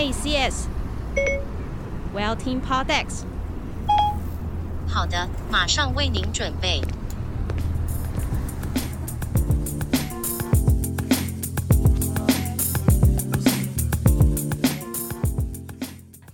[0.00, 0.64] Hey CS，
[2.14, 3.24] 我要听 Podex。
[4.88, 6.80] 好的，马上为您准备。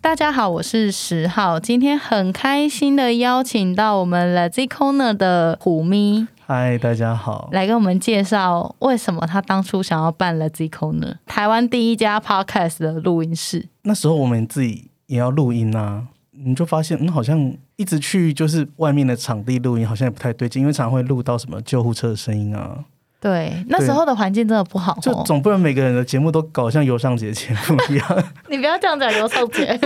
[0.01, 6.29] 大家好，我是十号，今天很开心的邀请到我们 Lazy Corner 的虎咪。
[6.49, 13.69] 嗨，大家好，来跟我们介绍为什么他当初想要办 Lazy Corner，台湾第一家 Podcast 的录音室。
[13.83, 22.85] 那时候我们自己也要录音啊，你就发现，嗯，好像一直去就是外面的场地录音，好像也不太对劲，因为常常会录到什么救护车的声音啊。
[23.19, 28.25] 对，那时候的环境真的不好，就总不能每个人的节目都搞像尤尚杰节目一样。
[28.49, 29.79] 你不要这样讲尤尚杰，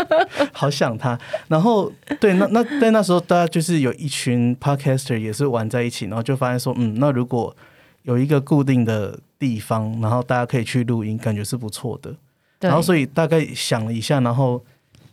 [0.52, 1.16] 好想他。
[1.48, 7.54] 然后对，那那在那时候，大家就是有一群 podcaster 也是玩在一起，然后就发现说，嗯，那如果
[8.02, 12.14] 有一个固定的地方，然后大家可以去录音，感觉是不错的。
[12.60, 14.64] 然后所以大概想了一下，然后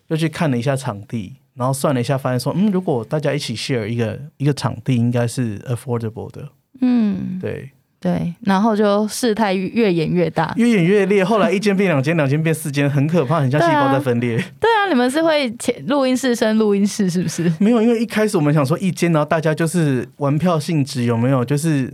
[0.07, 6.49] 又去看了一下场地，然后算了一下，发现说，嗯，如果大家一起 share 一个一个场地，应该是 affordable 的。
[6.81, 11.25] 嗯，对对，然后就事态越演越大，越演越烈。
[11.25, 14.35] 后来一间变两间，两间变四间，很可怕，很像细胞在分裂。
[14.35, 15.51] 对啊，对啊，你们是会
[15.87, 17.51] 录音室升录音室是不是？
[17.59, 21.43] 没有，因为一开始我们想说一间，然后大家就是玩票性质，有没有？
[21.43, 21.91] 就是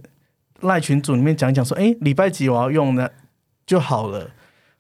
[0.60, 3.10] 赖群组里面讲讲说，哎，礼拜几我要用的
[3.66, 4.32] 就好了。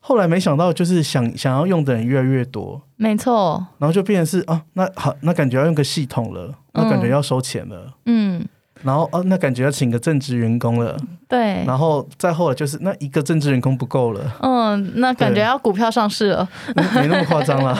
[0.01, 3.65] 后来没想到，就是想想要用的人越来越多，没错。
[3.77, 8.39] 然后就变成是啊，那好，那感觉要用个系统了，那感觉要收钱了，嗯。
[8.39, 8.47] 嗯
[8.83, 10.97] 然后哦，那感觉要请个正职员工了。
[11.27, 11.63] 对。
[11.65, 14.37] 然后再后来就是那一个正职员工不够了。
[14.41, 16.47] 嗯，那感觉要股票上市了。
[16.75, 17.77] 没那么夸张了。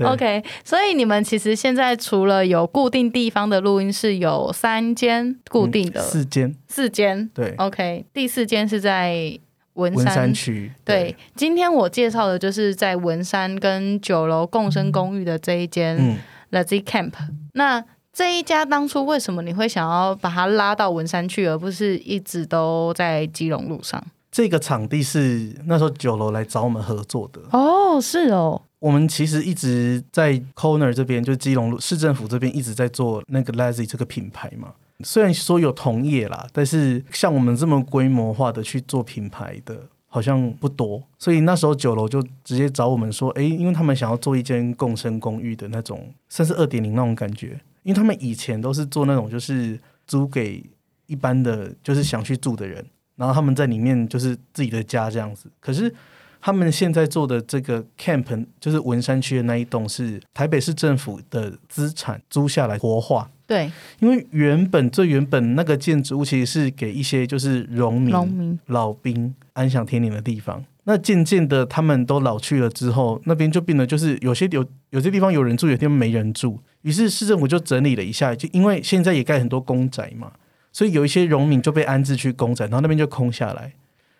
[0.04, 7.28] OK，所以你们其实现在除了有固定地方的录音室有三间固定的，嗯、四间，四间。
[7.34, 7.54] 对。
[7.58, 9.38] OK，第四间是在
[9.74, 10.72] 文山，区。
[10.84, 10.96] 对。
[10.96, 16.18] 对，今天我介绍的就是在文山跟九楼共生公寓的这一间
[16.52, 17.12] Lazy Camp。
[17.52, 24.02] 那这一家当初为什么你会想要把它拉到文山去，而不是一直都在基隆路上？
[24.32, 28.62] 这个场地是那时候酒楼来找我们合作的哦，是哦。
[28.78, 34.72] 我们其实一直在 Corner 这边，就基隆路市政府这边一直在做那个 Lazy 这个品牌嘛。
[35.02, 41.02] 虽然说有同业啦，但是像我们这么规模化的去做品牌的，好像不多。
[41.18, 47.60] 所以那时候酒楼就直接找我们说，哎，因为他们想要做一间共生公寓的那种，算是二点零那种感觉。
[47.82, 50.62] 因为他们以前都是做那种，就是租给
[51.06, 52.84] 一般的，就是想去住的人，
[53.16, 55.50] 然后他们在里面就是自己的家这样子。
[55.60, 55.92] 可是
[56.40, 63.30] 他们现在做的这个 camp，就是文山区的那一栋，是台北市政府的资产租下来活化。
[63.46, 70.64] 对，因为原本最原本那个建筑物其实是给一些就是农民、农民老兵安享天年的地方。
[70.84, 76.58] 那渐渐的他们都老去了之后，那边就变得就是有些有有些地方有人住，有些地方没人住。
[76.82, 80.32] 于是市政府就整理了一下，就因为现在也盖很多公宅嘛，
[80.72, 83.74] 所以有一些荣民就被安置去公宅，然后那边就空下来，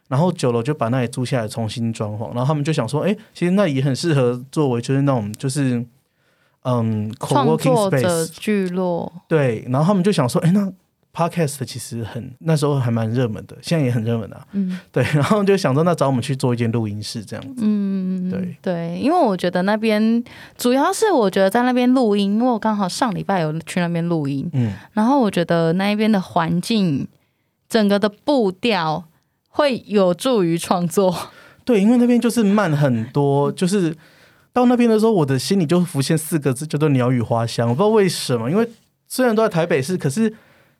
[0.08, 5.84] 然后九楼就把那里租下来重新装潢，然后他们就想说，哎，其实那里也很适合作为就是那种就是
[6.62, 10.72] 嗯，co-working space 聚落，对，然后他们就想说，哎，那。
[11.12, 14.46] Podcast 其实很那时候还蛮热门的，现在也很热门啊。
[14.52, 17.62] 嗯，对，然后就想说，那找我们去做一间录音室这样子。
[17.66, 20.22] 嗯，对对，因为我觉得那边
[20.56, 24.48] 主要是我觉得在那边录音，因为我刚好上礼拜有去那边录音。
[24.52, 27.06] 嗯，然后我觉得那一边的环境，
[27.68, 29.04] 整个的步调
[29.48, 31.14] 会有助于创作。
[31.64, 33.96] 对，因为那边就是慢很多， 就是
[34.52, 37.68] 到那边的时候，我的心里就浮现四个字，叫做鸟语花香。
[37.68, 38.68] 我不知道为什么，因为
[39.06, 40.34] 虽然都在台北市，可是。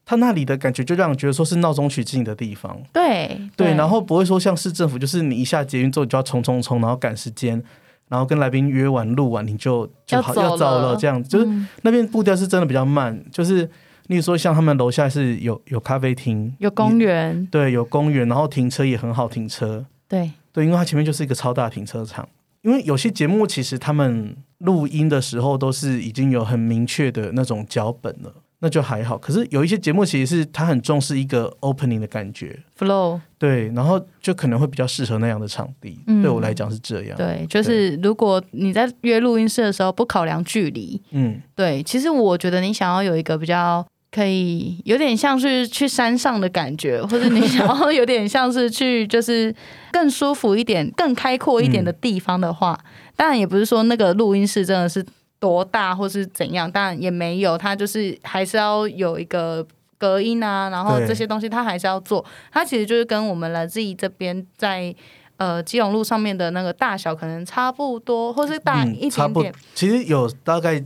[0.04, 7.62] 他那里的感觉就让人觉得说是闹中取静的地方，对对，对，然后不会说像市政府，就是你一下捷运之后你就要冲冲冲，然后赶时间，
[8.08, 11.46] 然后跟来宾约完录完你就就好要走，要走了，这样子，就是
[11.82, 13.64] 那边步调是真的比较慢，就是
[14.08, 20.32] 例如说像他们楼下是有有咖啡厅，有公园，对，有公园，然后停车也很好停车，对。
[20.52, 22.28] 对，因为它前面就是一个超大停车场，
[22.62, 28.34] 因为有些节目其实他们录音的时候都是已经有很明确的那种脚本了。
[28.62, 35.98] 那就还好，可是有一些节目其实是他很重视一个 opening 的感觉，flow，对，然后就可能会比较适合那样的场地。
[36.06, 37.16] 嗯、对我来讲是这样。
[37.16, 49.54] 对，就是如果你在约录音室的时候不考量距离，嗯，对，其实我觉得你想要有一个比较可以有点像是去山上的感觉，或者你想要有点像是去就是
[49.90, 55.02] 更舒服一点、更开阔一点的地方的话，嗯、当然也不是说那个录音室真的是。
[55.40, 59.66] 多大或是怎样，当然也没有，它就是还是要有一个
[59.98, 62.24] 隔音啊，然后这些东西它还是要做。
[62.52, 64.94] 它其实就是跟我们 Lazy 这边在
[65.38, 69.54] 呃基隆路上面的那个大小可能差不多，或是大一点点。
[69.74, 70.84] 其实有大概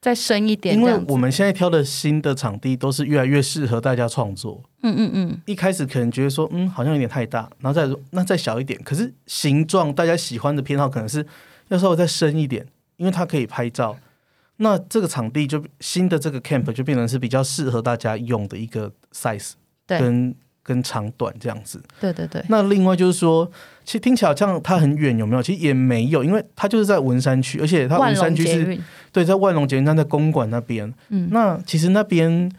[0.00, 4.62] 再深一点，因为我们现在挑的新的场地都是越来越适合大家创作。
[4.82, 5.42] 嗯嗯嗯。
[5.46, 8.80] 一开始可能觉得说，嗯，好像有点太大，然后再说那再小一点。
[8.84, 11.26] 可是形状大家喜欢的偏好可能是
[11.68, 12.64] 要稍微再深一点，
[12.96, 13.96] 因为它可以拍照。
[14.58, 19.52] 那这个场地就新的这个 camp 就变成是比较适合大家用的一个 size，
[19.86, 21.78] 跟跟长短这样子。
[22.00, 22.42] 对对对。
[22.48, 23.46] 那另外就是说，
[23.84, 25.42] 其实听起来好像它很远，有没有？
[25.42, 28.80] 其实也没有，因为它就是在文山区，而且它文山区是，
[29.12, 30.90] 对，在万隆捷运站在公馆那边。
[31.10, 31.28] 嗯。
[31.30, 32.50] 那其实那边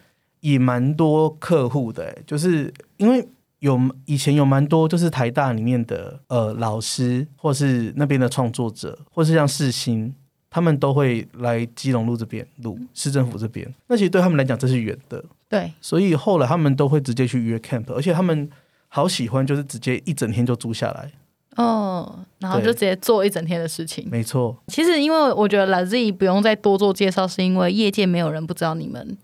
[0.42, 10.14] 也蛮多客户的，就是因为有以前有蛮多就是台大里面的呃老师，或是那边的创作者，或是像世新。
[10.50, 18.50] 他们都会来基隆路这边路市政府这边，那其实对他们来讲这是远的，对，所以后来他们都会直接去约 camp，而且他们
[18.88, 21.12] 好喜欢就是直接一整天就租下来，
[21.58, 24.56] 哦，然后就直接做一整天的事情，没错。
[24.68, 29.18] 其实因为我觉得 Lazy 不用再多做介绍，是因为业界没有人不知道你们，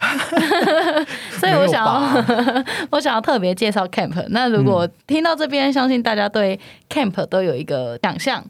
[1.39, 2.25] 所以我想要
[2.91, 4.25] 我想要特别介绍 camp。
[4.29, 6.59] 那如果听到这边，相信大家对
[6.89, 8.43] camp 都有一个想象。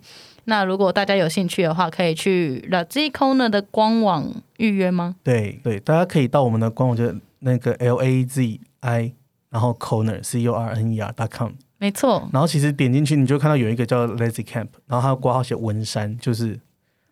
[0.45, 5.15] 那如果大家有兴趣的话，可以去 Lazy Corner 的官网预约吗？
[5.23, 9.13] 对对，大家可以到我们的官网，就那个 L A Z I，
[9.49, 11.51] 然后 Corner C U R N E R dot com。
[11.77, 12.29] 没错。
[12.31, 16.59] 然后其实点进去，你就看到有一个叫 Lazy Camp，然后它挂号写文山，就是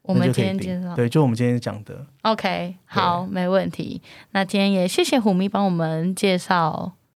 [0.03, 0.95] 我们今天介绍。
[0.95, 2.05] 对，就我们今天讲的。
[2.21, 4.01] OK，好，没问题。
[4.31, 6.93] 那今天也谢谢虎咪帮我们介绍